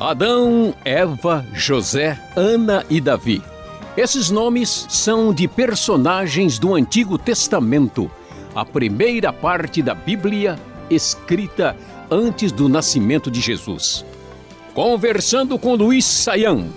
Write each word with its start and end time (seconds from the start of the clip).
Adão, 0.00 0.74
Eva, 0.84 1.46
José, 1.54 2.20
Ana 2.34 2.84
e 2.90 3.00
Davi. 3.00 3.40
Esses 3.96 4.28
nomes 4.28 4.86
são 4.88 5.32
de 5.32 5.46
personagens 5.46 6.58
do 6.58 6.74
Antigo 6.74 7.16
Testamento, 7.16 8.10
a 8.56 8.64
primeira 8.64 9.32
parte 9.32 9.80
da 9.80 9.94
Bíblia 9.94 10.58
escrita 10.90 11.76
antes 12.10 12.50
do 12.50 12.68
nascimento 12.68 13.30
de 13.30 13.40
Jesus. 13.40 14.04
Conversando 14.74 15.56
com 15.60 15.76
Luiz 15.76 16.04
Saião, 16.04 16.70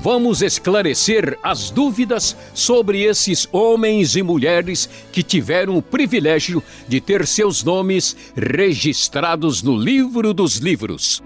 vamos 0.00 0.42
esclarecer 0.42 1.36
as 1.42 1.70
dúvidas 1.70 2.36
sobre 2.54 3.02
esses 3.02 3.48
homens 3.52 4.14
e 4.14 4.22
mulheres 4.22 4.88
que 5.12 5.24
tiveram 5.24 5.76
o 5.76 5.82
privilégio 5.82 6.62
de 6.86 7.00
ter 7.00 7.26
seus 7.26 7.64
nomes 7.64 8.16
registrados 8.36 9.60
no 9.62 9.76
livro 9.76 10.32
dos 10.32 10.58
livros. 10.58 11.20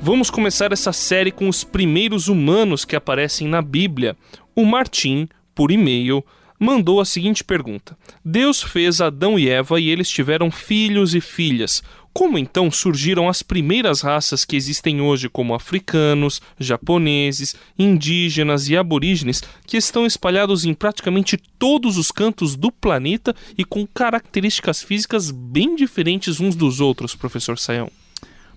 Vamos 0.00 0.30
começar 0.30 0.72
essa 0.72 0.92
série 0.92 1.30
com 1.30 1.48
os 1.48 1.62
primeiros 1.62 2.28
humanos 2.28 2.84
que 2.84 2.96
aparecem 2.96 3.46
na 3.46 3.60
Bíblia. 3.60 4.16
O 4.54 4.64
Martim, 4.64 5.28
por 5.54 5.70
e-mail, 5.70 6.24
mandou 6.58 7.00
a 7.00 7.04
seguinte 7.04 7.44
pergunta: 7.44 7.96
Deus 8.24 8.62
fez 8.62 9.00
Adão 9.00 9.38
e 9.38 9.48
Eva 9.48 9.80
e 9.80 9.88
eles 9.88 10.08
tiveram 10.08 10.50
filhos 10.50 11.14
e 11.14 11.20
filhas. 11.20 11.82
Como 12.12 12.38
então 12.38 12.70
surgiram 12.70 13.28
as 13.28 13.42
primeiras 13.42 14.00
raças 14.00 14.42
que 14.42 14.56
existem 14.56 15.02
hoje, 15.02 15.28
como 15.28 15.54
africanos, 15.54 16.40
japoneses, 16.58 17.54
indígenas 17.78 18.70
e 18.70 18.76
aborígenes, 18.76 19.42
que 19.66 19.76
estão 19.76 20.06
espalhados 20.06 20.64
em 20.64 20.72
praticamente 20.72 21.36
todos 21.58 21.98
os 21.98 22.10
cantos 22.10 22.56
do 22.56 22.72
planeta 22.72 23.36
e 23.58 23.66
com 23.66 23.86
características 23.86 24.82
físicas 24.82 25.30
bem 25.30 25.76
diferentes 25.76 26.40
uns 26.40 26.56
dos 26.56 26.80
outros, 26.80 27.14
professor 27.14 27.58
Sayão? 27.58 27.90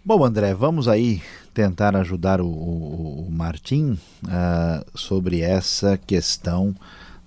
Bom, 0.06 0.24
André, 0.24 0.54
vamos 0.54 0.88
aí 0.88 1.22
tentar 1.54 1.98
ajudar 1.98 2.40
o, 2.40 2.48
o, 2.48 3.26
o 3.28 3.30
Martim 3.30 4.00
uh, 4.24 4.98
sobre 4.98 5.42
essa 5.42 5.98
questão 5.98 6.74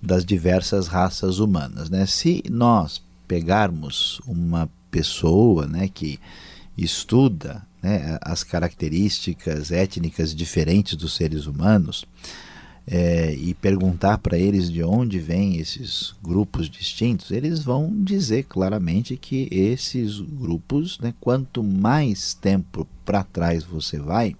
das 0.03 0.25
diversas 0.25 0.87
raças 0.87 1.39
humanas. 1.39 1.89
Né? 1.89 2.05
Se 2.05 2.43
nós 2.49 3.01
pegarmos 3.25 4.19
uma 4.27 4.69
pessoa 4.91 5.65
né, 5.65 5.87
que 5.87 6.19
estuda 6.77 7.65
né, 7.81 8.17
as 8.21 8.43
características 8.43 9.71
étnicas 9.71 10.35
diferentes 10.35 10.95
dos 10.95 11.15
seres 11.15 11.45
humanos 11.45 12.05
é, 12.85 13.33
e 13.33 13.53
perguntar 13.53 14.17
para 14.17 14.37
eles 14.37 14.69
de 14.69 14.83
onde 14.83 15.19
vêm 15.19 15.57
esses 15.57 16.13
grupos 16.21 16.69
distintos, 16.69 17.31
eles 17.31 17.63
vão 17.63 17.89
dizer 18.03 18.43
claramente 18.43 19.15
que 19.15 19.47
esses 19.49 20.19
grupos, 20.19 20.99
né, 20.99 21.13
quanto 21.21 21.63
mais 21.63 22.33
tempo 22.33 22.85
para 23.05 23.23
trás 23.23 23.63
você 23.63 23.97
vai, 23.97 24.35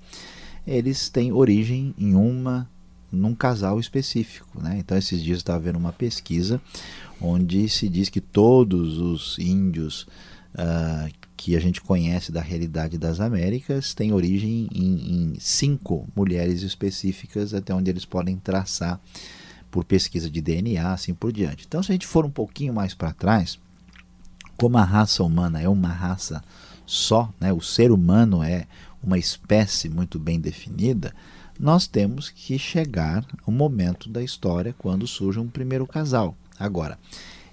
eles 0.67 1.07
têm 1.07 1.31
origem 1.31 1.93
em 1.97 2.15
uma 2.15 2.69
num 3.13 3.35
casal 3.35 3.79
específico. 3.79 4.61
Né? 4.61 4.77
Então, 4.79 4.97
esses 4.97 5.21
dias 5.21 5.37
estava 5.37 5.59
vendo 5.59 5.77
uma 5.77 5.93
pesquisa 5.93 6.59
onde 7.21 7.69
se 7.69 7.87
diz 7.87 8.09
que 8.09 8.19
todos 8.19 8.97
os 8.97 9.37
índios 9.39 10.07
uh, 10.55 11.09
que 11.37 11.55
a 11.55 11.59
gente 11.59 11.79
conhece 11.81 12.31
da 12.31 12.41
realidade 12.41 12.97
das 12.97 13.19
Américas 13.19 13.93
têm 13.93 14.11
origem 14.11 14.67
em, 14.73 15.33
em 15.33 15.39
cinco 15.39 16.07
mulheres 16.15 16.61
específicas, 16.63 17.53
até 17.53 17.73
onde 17.73 17.89
eles 17.89 18.05
podem 18.05 18.37
traçar 18.37 18.99
por 19.69 19.83
pesquisa 19.83 20.29
de 20.29 20.41
DNA, 20.41 20.91
assim 20.91 21.13
por 21.13 21.31
diante. 21.31 21.65
Então, 21.67 21.81
se 21.81 21.91
a 21.91 21.93
gente 21.93 22.07
for 22.07 22.25
um 22.25 22.29
pouquinho 22.29 22.73
mais 22.73 22.93
para 22.93 23.13
trás, 23.13 23.59
como 24.57 24.77
a 24.77 24.83
raça 24.83 25.23
humana 25.23 25.61
é 25.61 25.67
uma 25.67 25.89
raça 25.89 26.43
só, 26.85 27.33
né, 27.39 27.51
o 27.51 27.61
ser 27.61 27.91
humano 27.91 28.43
é 28.43 28.67
uma 29.01 29.17
espécie 29.17 29.89
muito 29.89 30.19
bem 30.19 30.39
definida, 30.39 31.13
nós 31.59 31.87
temos 31.87 32.29
que 32.29 32.57
chegar 32.57 33.25
ao 33.45 33.53
momento 33.53 34.09
da 34.09 34.21
história 34.21 34.75
quando 34.77 35.07
surge 35.07 35.39
um 35.39 35.47
primeiro 35.47 35.85
casal. 35.85 36.35
Agora, 36.59 36.97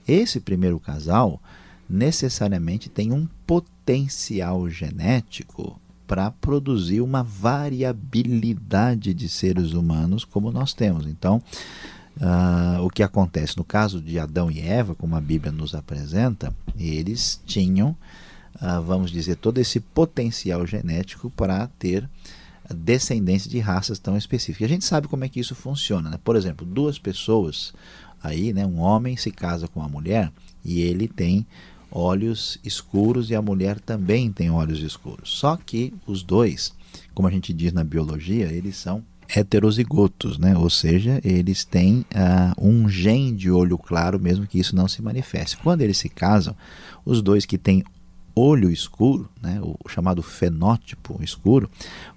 esse 0.06 0.40
primeiro 0.40 0.80
casal 0.80 1.40
necessariamente 1.88 2.88
tem 2.88 3.12
um 3.12 3.28
potencial 3.46 4.68
genético 4.68 5.80
para 6.06 6.30
produzir 6.30 7.00
uma 7.00 7.22
variabilidade 7.22 9.14
de 9.14 9.28
seres 9.28 9.72
humanos 9.72 10.24
como 10.24 10.50
nós 10.50 10.72
temos. 10.72 11.06
Então, 11.06 11.42
uh, 12.16 12.84
o 12.84 12.90
que 12.90 13.02
acontece 13.02 13.56
no 13.56 13.64
caso 13.64 14.00
de 14.00 14.18
Adão 14.18 14.50
e 14.50 14.60
Eva, 14.60 14.94
como 14.94 15.14
a 15.14 15.20
Bíblia 15.20 15.52
nos 15.52 15.74
apresenta, 15.74 16.52
eles 16.76 17.40
tinham, 17.46 17.90
uh, 18.56 18.82
vamos 18.84 19.10
dizer, 19.10 19.36
todo 19.36 19.58
esse 19.58 19.78
potencial 19.78 20.66
genético 20.66 21.30
para 21.30 21.68
ter 21.78 22.08
descendência 22.74 23.50
de 23.50 23.58
raças 23.58 23.98
tão 23.98 24.16
específicas. 24.16 24.66
A 24.66 24.72
gente 24.72 24.84
sabe 24.84 25.08
como 25.08 25.24
é 25.24 25.28
que 25.28 25.40
isso 25.40 25.54
funciona. 25.54 26.10
Né? 26.10 26.18
Por 26.22 26.36
exemplo, 26.36 26.66
duas 26.66 26.98
pessoas, 26.98 27.72
aí, 28.22 28.52
né, 28.52 28.66
um 28.66 28.80
homem 28.80 29.16
se 29.16 29.30
casa 29.30 29.68
com 29.68 29.80
uma 29.80 29.88
mulher 29.88 30.32
e 30.64 30.80
ele 30.80 31.08
tem 31.08 31.46
olhos 31.90 32.58
escuros 32.62 33.30
e 33.30 33.34
a 33.34 33.42
mulher 33.42 33.80
também 33.80 34.30
tem 34.30 34.50
olhos 34.50 34.80
escuros. 34.80 35.30
Só 35.30 35.56
que 35.56 35.92
os 36.06 36.22
dois, 36.22 36.72
como 37.14 37.26
a 37.26 37.30
gente 37.30 37.52
diz 37.52 37.72
na 37.72 37.82
biologia, 37.82 38.46
eles 38.46 38.76
são 38.76 39.02
heterozigotos, 39.36 40.38
né? 40.38 40.56
ou 40.56 40.68
seja, 40.68 41.20
eles 41.22 41.64
têm 41.64 42.04
uh, 42.14 42.52
um 42.60 42.88
gene 42.88 43.32
de 43.32 43.50
olho 43.50 43.78
claro, 43.78 44.18
mesmo 44.18 44.46
que 44.46 44.58
isso 44.58 44.74
não 44.74 44.88
se 44.88 45.00
manifeste. 45.02 45.56
Quando 45.56 45.82
eles 45.82 45.98
se 45.98 46.08
casam, 46.08 46.54
os 47.04 47.22
dois 47.22 47.46
que 47.46 47.56
têm 47.56 47.84
olho 48.34 48.70
escuro, 48.70 49.28
né, 49.40 49.60
o 49.60 49.88
chamado 49.88 50.22
fenótipo 50.22 51.18
escuro, 51.22 51.70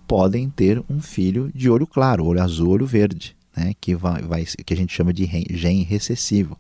podem 0.07 0.49
ter 0.49 0.83
um 0.89 1.01
filho 1.01 1.51
de 1.53 1.69
olho 1.69 1.87
claro, 1.87 2.25
olho 2.25 2.41
azul, 2.41 2.69
olho 2.69 2.85
verde, 2.85 3.35
né, 3.55 3.73
que, 3.79 3.95
vai, 3.95 4.21
vai, 4.21 4.45
que 4.45 4.73
a 4.73 4.77
gente 4.77 4.93
chama 4.93 5.13
de 5.13 5.25
gene 5.51 5.83
recessivo. 5.83 6.57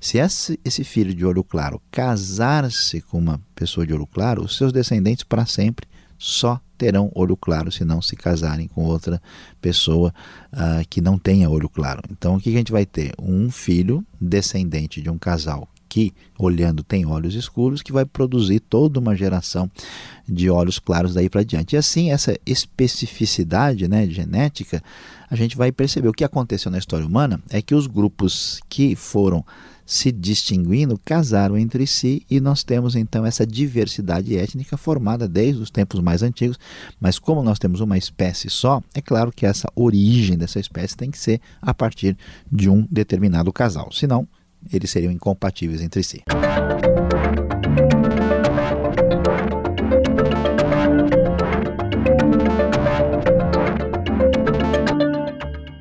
Se 0.00 0.18
esse, 0.18 0.58
esse 0.64 0.84
filho 0.84 1.12
de 1.12 1.24
olho 1.24 1.42
claro 1.42 1.80
casar-se 1.90 3.00
com 3.00 3.18
uma 3.18 3.40
pessoa 3.54 3.86
de 3.86 3.92
olho 3.92 4.06
claro, 4.06 4.44
os 4.44 4.56
seus 4.56 4.72
descendentes 4.72 5.24
para 5.24 5.44
sempre 5.44 5.86
só 6.16 6.60
terão 6.76 7.10
olho 7.14 7.36
claro 7.36 7.72
se 7.72 7.84
não 7.84 8.00
se 8.00 8.14
casarem 8.14 8.68
com 8.68 8.84
outra 8.84 9.20
pessoa 9.60 10.14
uh, 10.52 10.86
que 10.88 11.00
não 11.00 11.18
tenha 11.18 11.50
olho 11.50 11.68
claro. 11.68 12.00
Então, 12.10 12.36
o 12.36 12.40
que 12.40 12.50
a 12.50 12.52
gente 12.52 12.70
vai 12.70 12.86
ter? 12.86 13.12
Um 13.18 13.50
filho 13.50 14.04
descendente 14.20 15.02
de 15.02 15.10
um 15.10 15.18
casal 15.18 15.68
que, 15.88 16.12
olhando, 16.38 16.82
tem 16.82 17.06
olhos 17.06 17.34
escuros, 17.34 17.82
que 17.82 17.92
vai 17.92 18.04
produzir 18.04 18.60
toda 18.60 19.00
uma 19.00 19.16
geração 19.16 19.70
de 20.28 20.50
olhos 20.50 20.78
claros 20.78 21.14
daí 21.14 21.28
para 21.28 21.42
diante. 21.42 21.74
E 21.74 21.78
assim, 21.78 22.10
essa 22.10 22.38
especificidade 22.44 23.88
né, 23.88 24.06
genética, 24.08 24.82
a 25.30 25.36
gente 25.36 25.56
vai 25.56 25.72
perceber. 25.72 26.08
O 26.08 26.12
que 26.12 26.24
aconteceu 26.24 26.70
na 26.70 26.78
história 26.78 27.06
humana 27.06 27.40
é 27.50 27.62
que 27.62 27.74
os 27.74 27.86
grupos 27.86 28.60
que 28.68 28.94
foram 28.94 29.44
se 29.88 30.12
distinguindo 30.12 31.00
casaram 31.02 31.56
entre 31.56 31.86
si 31.86 32.22
e 32.30 32.40
nós 32.40 32.62
temos 32.62 32.94
então 32.94 33.24
essa 33.24 33.46
diversidade 33.46 34.36
étnica 34.36 34.76
formada 34.76 35.26
desde 35.26 35.62
os 35.62 35.70
tempos 35.70 35.98
mais 36.00 36.22
antigos, 36.22 36.58
mas 37.00 37.18
como 37.18 37.42
nós 37.42 37.58
temos 37.58 37.80
uma 37.80 37.96
espécie 37.96 38.50
só, 38.50 38.82
é 38.94 39.00
claro 39.00 39.32
que 39.32 39.46
essa 39.46 39.66
origem 39.74 40.36
dessa 40.36 40.60
espécie 40.60 40.94
tem 40.94 41.10
que 41.10 41.18
ser 41.18 41.40
a 41.62 41.72
partir 41.72 42.18
de 42.52 42.68
um 42.68 42.86
determinado 42.90 43.50
casal, 43.50 43.90
senão 43.90 44.28
eles 44.76 44.90
seriam 44.90 45.12
incompatíveis 45.12 45.80
entre 45.80 46.02
si. 46.02 46.22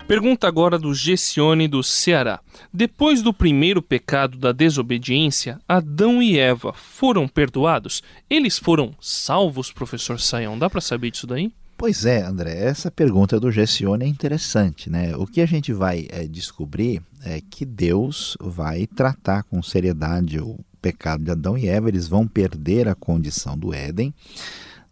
Pergunta 0.08 0.48
agora 0.48 0.80
do 0.80 0.94
Gessione 0.94 1.68
do 1.68 1.84
Ceará. 1.84 2.40
Depois 2.74 3.22
do 3.22 3.34
primeiro 3.34 3.82
pecado 3.82 4.38
da 4.38 4.52
desobediência, 4.54 5.60
Adão 5.68 6.24
e 6.24 6.40
Eva 6.40 6.72
foram 6.72 7.28
perdoados? 7.28 8.02
Eles 8.30 8.58
foram 8.58 8.96
salvos, 9.02 9.72
professor 9.72 10.20
Saião? 10.20 10.58
Dá 10.58 10.70
para 10.70 10.80
saber 10.80 11.12
disso 11.12 11.28
daí? 11.28 11.52
Pois 11.78 12.06
é, 12.06 12.24
André, 12.24 12.58
essa 12.58 12.90
pergunta 12.90 13.40
do 13.40 13.52
Gessione 13.52 14.04
é 14.04 14.08
interessante, 14.08 14.90
né? 14.90 15.16
O 15.16 15.28
que 15.28 15.40
a 15.42 15.46
gente 15.46 15.72
vai 15.72 16.08
é, 16.10 16.28
descobrir 16.28 17.04
é 17.24 17.40
que 17.40 17.64
Deus 17.64 18.36
vai 18.42 18.88
tratar 18.88 19.44
com 19.44 19.62
seriedade 19.62 20.40
o 20.40 20.58
pecado 20.82 21.24
de 21.24 21.30
Adão 21.30 21.56
e 21.56 21.68
Eva, 21.68 21.88
eles 21.88 22.08
vão 22.08 22.28
perder 22.28 22.88
a 22.88 22.96
condição 22.96 23.56
do 23.56 23.76
Éden. 23.76 24.12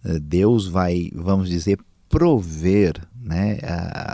É, 0.03 0.19
Deus 0.19 0.67
vai, 0.67 1.09
vamos 1.15 1.49
dizer, 1.49 1.79
prover 2.07 3.01
né, 3.25 3.57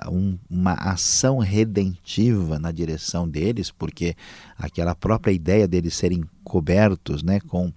um, 0.10 0.38
uma 0.50 0.74
ação 0.74 1.40
redentiva 1.40 2.58
na 2.58 2.72
direção 2.72 3.28
deles, 3.28 3.70
porque 3.70 4.16
aquela 4.58 4.96
própria 4.96 5.34
ideia 5.34 5.68
deles 5.68 5.94
serem 5.96 6.24
cobertos 6.46 7.22
né, 7.22 7.42
com 7.42 7.72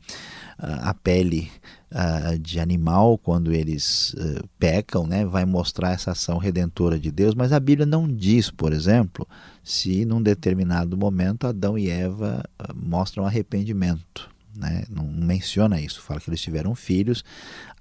a 0.58 0.94
pele 0.94 1.50
uh, 1.90 2.38
de 2.38 2.60
animal 2.60 3.18
quando 3.18 3.52
eles 3.52 4.14
uh, 4.14 4.48
pecam, 4.58 5.06
né, 5.06 5.24
vai 5.24 5.44
mostrar 5.44 5.92
essa 5.92 6.12
ação 6.12 6.38
redentora 6.38 6.98
de 6.98 7.10
Deus, 7.10 7.34
mas 7.34 7.52
a 7.52 7.58
Bíblia 7.58 7.84
não 7.84 8.06
diz, 8.06 8.50
por 8.50 8.72
exemplo, 8.72 9.26
se 9.62 10.04
num 10.04 10.22
determinado 10.22 10.96
momento 10.96 11.46
Adão 11.48 11.76
e 11.76 11.90
Eva 11.90 12.44
mostram 12.74 13.26
arrependimento. 13.26 14.30
né? 14.56 14.84
não 14.88 15.04
menciona 15.04 15.80
isso, 15.80 16.00
fala 16.00 16.20
que 16.20 16.30
eles 16.30 16.40
tiveram 16.40 16.74
filhos. 16.74 17.24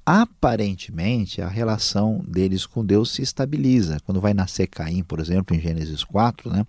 Aparentemente, 0.05 1.41
a 1.41 1.47
relação 1.47 2.21
deles 2.27 2.65
com 2.65 2.85
Deus 2.85 3.11
se 3.11 3.21
estabiliza. 3.21 3.99
Quando 4.05 4.19
vai 4.19 4.33
nascer 4.33 4.67
Caim, 4.67 5.01
por 5.01 5.19
exemplo, 5.19 5.55
em 5.55 5.61
Gênesis 5.61 6.03
4, 6.03 6.51
né? 6.51 6.65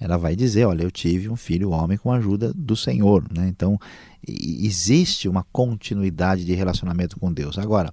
ela 0.00 0.16
vai 0.16 0.34
dizer: 0.34 0.64
Olha, 0.64 0.82
eu 0.82 0.90
tive 0.90 1.28
um 1.28 1.36
filho 1.36 1.70
homem 1.70 1.98
com 1.98 2.10
a 2.10 2.16
ajuda 2.16 2.52
do 2.54 2.74
Senhor. 2.74 3.26
Né? 3.30 3.48
Então, 3.48 3.78
existe 4.26 5.28
uma 5.28 5.44
continuidade 5.52 6.44
de 6.44 6.54
relacionamento 6.54 7.18
com 7.18 7.30
Deus. 7.30 7.58
Agora, 7.58 7.92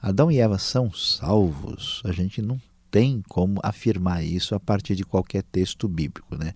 Adão 0.00 0.30
e 0.30 0.38
Eva 0.38 0.56
são 0.56 0.92
salvos, 0.92 2.00
a 2.04 2.12
gente 2.12 2.40
não 2.40 2.60
tem 2.90 3.22
como 3.28 3.60
afirmar 3.62 4.24
isso 4.24 4.54
a 4.54 4.60
partir 4.60 4.94
de 4.94 5.04
qualquer 5.04 5.42
texto 5.42 5.88
bíblico. 5.88 6.36
Né? 6.36 6.54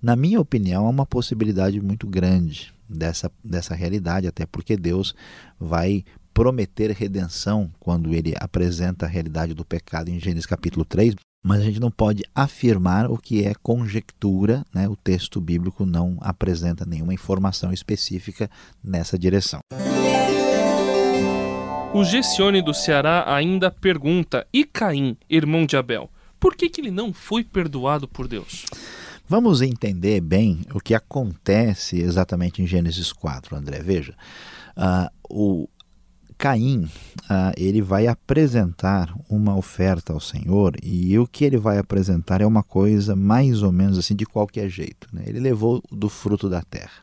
Na 0.00 0.14
minha 0.14 0.40
opinião, 0.40 0.86
há 0.86 0.90
uma 0.90 1.06
possibilidade 1.06 1.80
muito 1.80 2.06
grande 2.06 2.72
dessa, 2.88 3.30
dessa 3.42 3.74
realidade, 3.74 4.26
até 4.26 4.46
porque 4.46 4.76
Deus 4.76 5.14
vai 5.58 6.04
prometer 6.32 6.90
redenção 6.90 7.70
quando 7.78 8.14
ele 8.14 8.34
apresenta 8.38 9.06
a 9.06 9.08
realidade 9.08 9.54
do 9.54 9.64
pecado 9.64 10.08
em 10.08 10.18
Gênesis 10.18 10.46
capítulo 10.46 10.84
3, 10.84 11.14
mas 11.44 11.60
a 11.60 11.64
gente 11.64 11.80
não 11.80 11.90
pode 11.90 12.22
afirmar 12.34 13.10
o 13.10 13.18
que 13.18 13.44
é 13.44 13.52
conjectura, 13.62 14.64
né? 14.72 14.88
o 14.88 14.96
texto 14.96 15.40
bíblico 15.40 15.84
não 15.84 16.16
apresenta 16.20 16.84
nenhuma 16.86 17.12
informação 17.12 17.72
específica 17.72 18.48
nessa 18.82 19.18
direção. 19.18 19.60
O 21.94 22.04
Gessione 22.04 22.62
do 22.62 22.72
Ceará 22.72 23.24
ainda 23.26 23.70
pergunta: 23.70 24.46
e 24.52 24.64
Caim, 24.64 25.16
irmão 25.28 25.66
de 25.66 25.76
Abel, 25.76 26.08
por 26.40 26.56
que, 26.56 26.70
que 26.70 26.80
ele 26.80 26.90
não 26.90 27.12
foi 27.12 27.44
perdoado 27.44 28.08
por 28.08 28.26
Deus? 28.26 28.64
Vamos 29.28 29.62
entender 29.62 30.20
bem 30.20 30.62
o 30.74 30.80
que 30.80 30.94
acontece 30.94 32.00
exatamente 32.00 32.62
em 32.62 32.66
Gênesis 32.66 33.12
4, 33.12 33.56
André. 33.56 33.82
Veja, 33.82 34.14
uh, 34.76 35.08
o 35.28 35.68
Caim 36.32 36.84
uh, 36.84 37.52
ele 37.56 37.82
vai 37.82 38.06
apresentar 38.06 39.14
uma 39.28 39.56
oferta 39.56 40.12
ao 40.12 40.20
Senhor 40.20 40.76
e 40.82 41.18
o 41.18 41.26
que 41.26 41.44
ele 41.44 41.56
vai 41.56 41.78
apresentar 41.78 42.40
é 42.40 42.46
uma 42.46 42.62
coisa 42.62 43.14
mais 43.16 43.62
ou 43.62 43.72
menos 43.72 43.98
assim 43.98 44.14
de 44.14 44.26
qualquer 44.26 44.68
jeito. 44.68 45.08
Né? 45.12 45.24
Ele 45.26 45.40
levou 45.40 45.82
do 45.90 46.08
fruto 46.08 46.48
da 46.48 46.62
terra. 46.62 47.02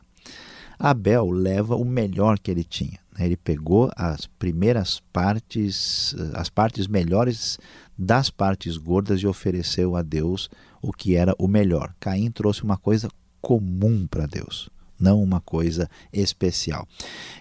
Abel 0.78 1.30
leva 1.30 1.76
o 1.76 1.84
melhor 1.84 2.38
que 2.38 2.50
ele 2.50 2.64
tinha. 2.64 2.98
Né? 3.18 3.26
Ele 3.26 3.36
pegou 3.36 3.90
as 3.96 4.26
primeiras 4.26 5.00
partes, 5.12 6.14
as 6.32 6.48
partes 6.48 6.86
melhores 6.86 7.58
das 7.98 8.30
partes 8.30 8.78
gordas 8.78 9.20
e 9.20 9.26
ofereceu 9.26 9.94
a 9.94 10.02
Deus 10.02 10.48
o 10.80 10.90
que 10.90 11.14
era 11.14 11.34
o 11.38 11.46
melhor. 11.46 11.94
Caim 12.00 12.30
trouxe 12.30 12.62
uma 12.62 12.78
coisa 12.78 13.08
comum 13.42 14.06
para 14.06 14.26
Deus, 14.26 14.70
não 15.00 15.22
uma 15.22 15.40
coisa 15.40 15.88
especial. 16.12 16.86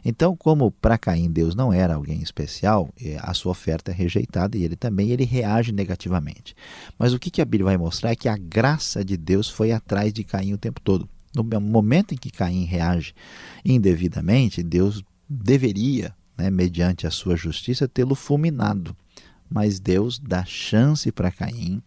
Então, 0.03 0.35
como 0.35 0.71
para 0.71 0.97
Caim 0.97 1.29
Deus 1.29 1.55
não 1.55 1.73
era 1.73 1.95
alguém 1.95 2.21
especial, 2.21 2.89
é, 2.99 3.17
a 3.21 3.33
sua 3.33 3.51
oferta 3.51 3.91
é 3.91 3.93
rejeitada 3.93 4.57
e 4.57 4.63
ele 4.63 4.75
também 4.75 5.09
ele 5.11 5.25
reage 5.25 5.71
negativamente. 5.71 6.55
Mas 6.97 7.13
o 7.13 7.19
que 7.19 7.41
a 7.41 7.45
Bíblia 7.45 7.65
vai 7.65 7.77
mostrar 7.77 8.11
é 8.11 8.15
que 8.15 8.29
a 8.29 8.37
graça 8.37 9.03
de 9.03 9.17
Deus 9.17 9.49
foi 9.49 9.71
atrás 9.71 10.13
de 10.13 10.23
Caim 10.23 10.53
o 10.53 10.57
tempo 10.57 10.79
todo. 10.81 11.07
No 11.35 11.43
momento 11.61 12.13
em 12.13 12.17
que 12.17 12.31
Caim 12.31 12.65
reage 12.65 13.13
indevidamente, 13.63 14.63
Deus 14.63 15.03
deveria, 15.29 16.13
né, 16.37 16.49
mediante 16.49 17.05
a 17.05 17.11
sua 17.11 17.35
justiça, 17.35 17.87
tê-lo 17.87 18.15
fulminado. 18.15 18.95
Mas 19.49 19.79
Deus 19.79 20.19
dá 20.19 20.43
chance 20.45 21.11
para 21.11 21.31
Caim. 21.31 21.81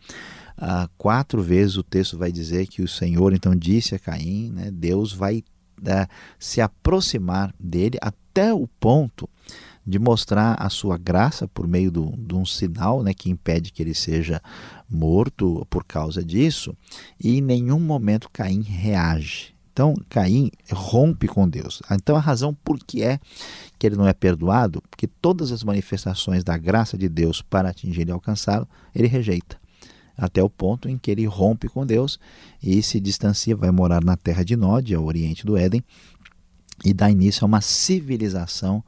Ah, 0.56 0.88
quatro 0.96 1.42
vezes 1.42 1.76
o 1.76 1.82
texto 1.82 2.16
vai 2.16 2.30
dizer 2.30 2.66
que 2.66 2.82
o 2.82 2.88
Senhor 2.88 3.32
então 3.32 3.54
disse 3.54 3.94
a 3.94 3.98
Caim, 3.98 4.50
né, 4.50 4.70
Deus 4.70 5.12
vai 5.12 5.42
né, 5.82 6.06
se 6.38 6.60
aproximar 6.60 7.54
dele 7.58 7.98
até 8.00 8.54
o 8.54 8.66
ponto 8.66 9.28
de 9.84 9.98
mostrar 9.98 10.54
a 10.54 10.70
sua 10.70 10.96
graça 10.96 11.48
por 11.48 11.66
meio 11.66 11.90
do, 11.90 12.14
de 12.16 12.34
um 12.34 12.46
sinal 12.46 13.02
né, 13.02 13.12
que 13.12 13.30
impede 13.30 13.72
que 13.72 13.82
ele 13.82 13.94
seja 13.94 14.40
morto 14.88 15.66
por 15.68 15.84
causa 15.84 16.24
disso, 16.24 16.76
e 17.22 17.38
em 17.38 17.40
nenhum 17.40 17.80
momento 17.80 18.30
Caim 18.32 18.62
reage. 18.62 19.52
Então 19.72 19.94
Caim 20.08 20.50
rompe 20.70 21.26
com 21.26 21.48
Deus. 21.48 21.82
Então 21.90 22.14
a 22.14 22.20
razão 22.20 22.54
por 22.54 22.78
que 22.78 23.02
é 23.02 23.18
que 23.78 23.86
ele 23.86 23.96
não 23.96 24.06
é 24.06 24.12
perdoado, 24.12 24.82
porque 24.88 25.06
todas 25.06 25.50
as 25.50 25.64
manifestações 25.64 26.44
da 26.44 26.56
graça 26.56 26.96
de 26.96 27.08
Deus 27.08 27.42
para 27.42 27.70
atingir 27.70 28.06
e 28.08 28.12
alcançá-lo, 28.12 28.68
ele 28.94 29.08
rejeita. 29.08 29.61
Até 30.16 30.42
o 30.42 30.50
ponto 30.50 30.88
em 30.88 30.98
que 30.98 31.10
ele 31.10 31.24
rompe 31.24 31.68
com 31.68 31.86
Deus 31.86 32.18
e 32.62 32.82
se 32.82 33.00
distancia, 33.00 33.56
vai 33.56 33.70
morar 33.70 34.02
na 34.04 34.16
terra 34.16 34.44
de 34.44 34.56
Nod, 34.56 34.94
ao 34.94 35.04
oriente 35.04 35.44
do 35.46 35.56
Éden, 35.56 35.82
e 36.84 36.92
dá 36.92 37.10
início 37.10 37.44
a 37.44 37.46
uma 37.46 37.60
civilização 37.60 38.84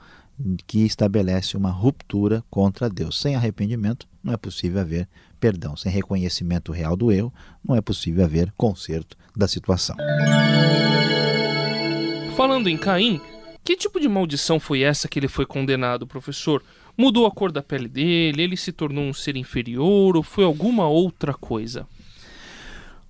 que 0.66 0.84
estabelece 0.84 1.56
uma 1.56 1.70
ruptura 1.70 2.42
contra 2.50 2.90
Deus. 2.90 3.20
Sem 3.20 3.36
arrependimento, 3.36 4.06
não 4.22 4.32
é 4.32 4.36
possível 4.36 4.80
haver 4.80 5.08
perdão. 5.38 5.76
Sem 5.76 5.92
reconhecimento 5.92 6.72
real 6.72 6.96
do 6.96 7.12
erro, 7.12 7.32
não 7.62 7.76
é 7.76 7.80
possível 7.80 8.24
haver 8.24 8.52
conserto 8.56 9.16
da 9.36 9.46
situação. 9.46 9.96
Falando 12.36 12.68
em 12.68 12.76
Caim, 12.76 13.20
que 13.62 13.76
tipo 13.76 14.00
de 14.00 14.08
maldição 14.08 14.58
foi 14.58 14.82
essa 14.82 15.08
que 15.08 15.18
ele 15.18 15.28
foi 15.28 15.46
condenado, 15.46 16.06
professor? 16.06 16.62
Mudou 16.96 17.26
a 17.26 17.30
cor 17.30 17.50
da 17.50 17.62
pele 17.62 17.88
dele? 17.88 18.42
Ele 18.42 18.56
se 18.56 18.72
tornou 18.72 19.04
um 19.04 19.12
ser 19.12 19.36
inferior 19.36 20.16
ou 20.16 20.22
foi 20.22 20.44
alguma 20.44 20.86
outra 20.86 21.34
coisa? 21.34 21.86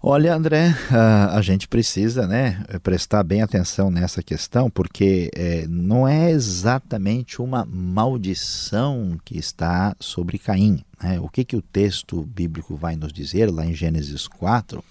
Olha, 0.06 0.34
André, 0.34 0.74
a, 0.90 1.38
a, 1.38 1.40
gente 1.40 1.66
precisa 1.66 2.26
né, 2.26 2.62
prestar 2.82 3.22
bem 3.22 3.40
atenção 3.40 3.90
nessa 3.90 4.22
questão, 4.22 4.68
porque 4.68 5.30
é, 5.34 5.66
não 5.66 6.06
é 6.06 6.30
exatamente 6.30 7.40
uma 7.40 7.64
maldição 7.64 9.18
que 9.24 9.38
está 9.38 9.96
sobre 9.98 10.38
Caim. 10.38 10.84
Né? 11.02 11.18
O 11.20 11.28
que, 11.30 11.42
que 11.42 11.56
o 11.56 11.62
texto 11.62 12.20
bíblico 12.20 12.76
vai 12.76 12.96
nos 12.96 13.14
dizer 13.14 13.50
lá 13.50 13.64
em 13.64 13.72
Gênesis 13.72 14.28
4 14.28 14.84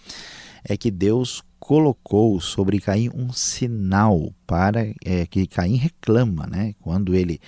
é 0.64 0.78
que 0.78 0.90
Deus 0.92 1.44
colocou 1.60 2.42
sobre 2.42 2.80
Caim 2.82 3.10
um 3.16 3.32
sinal 3.32 4.34
para 4.46 4.94
é, 5.06 5.26
que 5.26 5.48
Caim 5.48 5.78
reclama, 5.78 6.46
né? 6.46 6.74
Quando 6.82 7.16
ele 7.16 7.40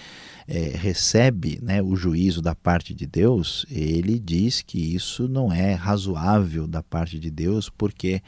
é, 0.47 0.71
recebe 0.73 1.59
né, 1.61 1.81
o 1.81 1.97
juízo 1.97 2.41
da 2.41 2.55
parte 2.55 2.93
de 2.93 3.05
Deus, 3.05 3.65
ele 3.69 4.17
diz 4.17 4.61
que 4.61 4.95
isso 4.95 5.27
não 5.27 5.51
é 5.51 5.73
razoável 5.73 6.65
da 6.65 6.81
parte 6.81 7.19
de 7.19 7.29
Deus, 7.29 7.69
porque 7.69 8.21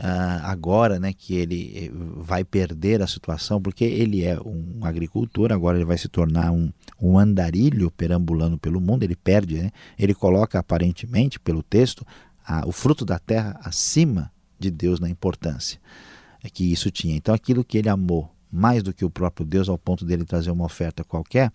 uh, 0.00 0.42
agora 0.42 0.98
né, 0.98 1.12
que 1.12 1.34
ele 1.34 1.72
eh, 1.74 1.90
vai 2.16 2.42
perder 2.42 3.02
a 3.02 3.06
situação, 3.06 3.62
porque 3.62 3.84
ele 3.84 4.24
é 4.24 4.38
um 4.40 4.80
agricultor, 4.82 5.52
agora 5.52 5.78
ele 5.78 5.84
vai 5.84 5.96
se 5.98 6.08
tornar 6.08 6.50
um, 6.50 6.72
um 7.00 7.18
andarilho 7.18 7.90
perambulando 7.90 8.58
pelo 8.58 8.80
mundo, 8.80 9.04
ele 9.04 9.16
perde, 9.16 9.56
né? 9.56 9.70
ele 9.98 10.14
coloca 10.14 10.58
aparentemente, 10.58 11.38
pelo 11.38 11.62
texto, 11.62 12.04
a, 12.50 12.66
o 12.66 12.72
fruto 12.72 13.04
da 13.04 13.18
terra 13.18 13.58
acima 13.62 14.32
de 14.58 14.72
Deus 14.72 14.98
na 14.98 15.08
importância 15.08 15.80
é 16.42 16.50
que 16.50 16.64
isso 16.64 16.90
tinha. 16.90 17.14
Então, 17.14 17.32
aquilo 17.32 17.62
que 17.62 17.78
ele 17.78 17.88
amou 17.88 18.28
mais 18.50 18.82
do 18.82 18.92
que 18.92 19.04
o 19.04 19.10
próprio 19.10 19.46
Deus, 19.46 19.68
ao 19.68 19.78
ponto 19.78 20.04
dele 20.04 20.24
trazer 20.24 20.50
uma 20.50 20.64
oferta 20.64 21.04
qualquer, 21.04 21.52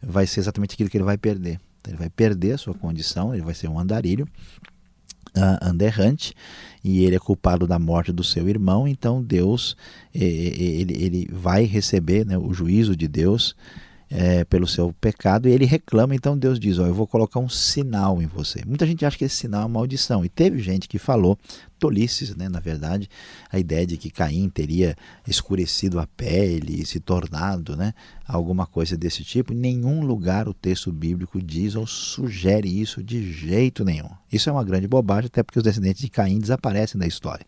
vai 0.00 0.26
ser 0.26 0.38
exatamente 0.38 0.74
aquilo 0.74 0.88
que 0.88 0.96
ele 0.96 1.04
vai 1.04 1.18
perder. 1.18 1.60
Ele 1.86 1.96
vai 1.96 2.08
perder 2.08 2.52
a 2.52 2.58
sua 2.58 2.74
condição, 2.74 3.34
ele 3.34 3.42
vai 3.42 3.54
ser 3.54 3.66
um 3.66 3.80
andarilho, 3.80 4.28
uh, 5.36 5.58
anderrante, 5.60 6.34
e 6.84 7.04
ele 7.04 7.16
é 7.16 7.18
culpado 7.18 7.66
da 7.66 7.78
morte 7.78 8.12
do 8.12 8.22
seu 8.22 8.48
irmão, 8.48 8.86
então 8.86 9.22
Deus, 9.22 9.76
ele, 10.14 10.92
ele 10.92 11.28
vai 11.32 11.64
receber 11.64 12.24
né, 12.24 12.38
o 12.38 12.52
juízo 12.52 12.94
de 12.94 13.08
Deus 13.08 13.56
é, 14.10 14.44
pelo 14.44 14.66
seu 14.66 14.92
pecado 15.00 15.48
e 15.48 15.52
ele 15.52 15.64
reclama, 15.64 16.14
então 16.14 16.36
Deus 16.36 16.58
diz: 16.58 16.78
Ó, 16.78 16.86
eu 16.86 16.94
vou 16.94 17.06
colocar 17.06 17.40
um 17.40 17.48
sinal 17.48 18.22
em 18.22 18.26
você. 18.26 18.62
Muita 18.66 18.86
gente 18.86 19.04
acha 19.04 19.18
que 19.18 19.24
esse 19.24 19.36
sinal 19.36 19.62
é 19.62 19.64
uma 19.64 19.80
maldição, 19.80 20.24
e 20.24 20.28
teve 20.28 20.58
gente 20.60 20.88
que 20.88 20.98
falou, 20.98 21.38
tolices, 21.78 22.34
né, 22.34 22.48
na 22.48 22.60
verdade, 22.60 23.08
a 23.50 23.58
ideia 23.58 23.86
de 23.86 23.96
que 23.96 24.10
Caim 24.10 24.48
teria 24.48 24.96
escurecido 25.26 26.00
a 26.00 26.06
pele 26.06 26.82
e 26.82 26.86
se 26.86 26.98
tornado 26.98 27.76
né, 27.76 27.94
alguma 28.26 28.66
coisa 28.66 28.96
desse 28.96 29.22
tipo. 29.24 29.52
Em 29.52 29.56
nenhum 29.56 30.04
lugar 30.04 30.48
o 30.48 30.54
texto 30.54 30.90
bíblico 30.90 31.40
diz 31.40 31.74
ou 31.74 31.86
sugere 31.86 32.68
isso 32.68 33.02
de 33.02 33.32
jeito 33.32 33.84
nenhum. 33.84 34.10
Isso 34.32 34.48
é 34.48 34.52
uma 34.52 34.64
grande 34.64 34.88
bobagem, 34.88 35.26
até 35.26 35.42
porque 35.42 35.58
os 35.58 35.64
descendentes 35.64 36.02
de 36.02 36.08
Caim 36.08 36.38
desaparecem 36.38 36.98
da 36.98 37.06
história. 37.06 37.46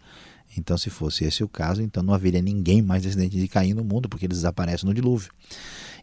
Então, 0.57 0.77
se 0.77 0.91
fosse 0.91 1.25
esse 1.25 1.45
o 1.45 1.49
caso, 1.49 1.83
então 1.83 2.03
não 2.03 2.13
haveria 2.13 2.43
ninguém 2.43 2.83
mais 2.83 3.03
descendente 3.03 3.39
de 3.39 3.49
Caim 3.49 3.73
no 3.73 3.85
mundo, 3.85 4.09
porque 4.09 4.27
eles 4.27 4.39
desaparecem 4.39 4.89
no 4.89 4.95
dilúvio. 4.95 5.31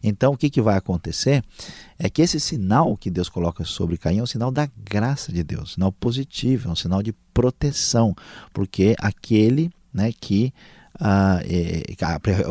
Então, 0.02 0.32
o 0.32 0.36
que, 0.36 0.48
que 0.48 0.62
vai 0.62 0.76
acontecer 0.76 1.42
é 1.98 2.08
que 2.08 2.22
esse 2.22 2.38
sinal 2.38 2.96
que 2.96 3.10
Deus 3.10 3.28
coloca 3.28 3.64
sobre 3.64 3.98
Caim 3.98 4.18
é 4.18 4.22
um 4.22 4.26
sinal 4.26 4.50
da 4.50 4.68
graça 4.76 5.32
de 5.32 5.42
Deus, 5.42 5.62
um 5.62 5.74
sinal 5.74 5.92
positivo, 5.92 6.68
é 6.68 6.72
um 6.72 6.76
sinal 6.76 7.02
de 7.02 7.12
proteção, 7.34 8.14
porque 8.52 8.94
aquele 8.98 9.70
né, 9.92 10.12
que 10.12 10.52
a, 10.98 11.40
é, 11.44 11.82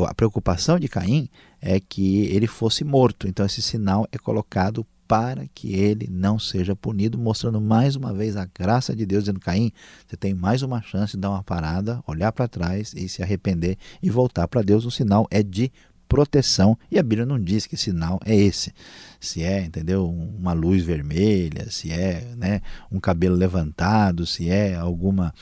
a 0.07 0.13
preocupação 0.13 0.79
de 0.79 0.87
Caim 0.87 1.29
é 1.61 1.79
que 1.79 2.25
ele 2.25 2.47
fosse 2.47 2.83
morto. 2.83 3.27
Então, 3.27 3.45
esse 3.45 3.61
sinal 3.61 4.07
é 4.11 4.17
colocado 4.17 4.85
para 5.07 5.47
que 5.53 5.73
ele 5.73 6.07
não 6.11 6.37
seja 6.37 6.75
punido, 6.75 7.17
mostrando 7.17 7.61
mais 7.61 7.95
uma 7.95 8.13
vez 8.13 8.35
a 8.35 8.45
graça 8.45 8.95
de 8.95 9.05
Deus, 9.05 9.23
dizendo: 9.23 9.39
Caim, 9.39 9.71
você 10.05 10.17
tem 10.17 10.33
mais 10.33 10.61
uma 10.61 10.81
chance 10.81 11.13
de 11.13 11.21
dar 11.21 11.29
uma 11.29 11.43
parada, 11.43 12.03
olhar 12.05 12.31
para 12.31 12.47
trás 12.47 12.93
e 12.95 13.07
se 13.07 13.23
arrepender 13.23 13.77
e 14.01 14.09
voltar 14.09 14.47
para 14.47 14.61
Deus. 14.61 14.85
O 14.85 14.91
sinal 14.91 15.25
é 15.31 15.41
de 15.41 15.71
proteção 16.07 16.77
e 16.89 16.97
a 16.97 17.03
Bíblia 17.03 17.25
não 17.25 17.39
diz 17.39 17.67
que 17.67 17.75
sinal 17.75 18.19
é 18.25 18.35
esse. 18.35 18.73
Se 19.19 19.43
é, 19.43 19.63
entendeu, 19.63 20.07
uma 20.07 20.53
luz 20.53 20.83
vermelha, 20.83 21.69
se 21.69 21.91
é 21.91 22.33
né, 22.35 22.61
um 22.91 22.99
cabelo 22.99 23.35
levantado, 23.35 24.25
se 24.25 24.49
é 24.49 24.75
alguma 24.75 25.33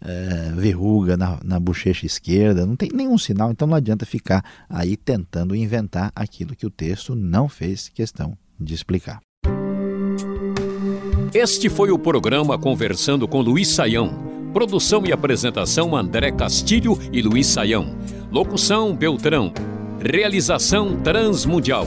uh, 0.00 0.56
verruga 0.56 1.16
na, 1.16 1.38
na 1.44 1.60
bochecha 1.60 2.06
esquerda, 2.06 2.64
não 2.64 2.76
tem 2.76 2.88
nenhum 2.92 3.18
sinal, 3.18 3.50
então 3.50 3.68
não 3.68 3.76
adianta 3.76 4.06
ficar 4.06 4.44
aí 4.68 4.96
tentando 4.96 5.54
inventar 5.54 6.10
aquilo 6.14 6.56
que 6.56 6.66
o 6.66 6.70
texto 6.70 7.14
não 7.14 7.48
fez 7.48 7.88
questão 7.88 8.36
de 8.58 8.74
explicar. 8.74 9.20
Este 11.34 11.68
foi 11.68 11.90
o 11.90 11.98
programa 11.98 12.58
Conversando 12.58 13.28
com 13.28 13.40
Luiz 13.40 13.68
Saião. 13.68 14.26
Produção 14.52 15.04
e 15.04 15.12
apresentação 15.12 15.94
André 15.94 16.32
Castilho 16.32 16.98
e 17.12 17.20
Luiz 17.20 17.46
Saião. 17.46 17.94
Locução 18.30 18.96
Beltrão. 18.96 19.52
Realização 20.00 20.96
Transmundial. 21.02 21.86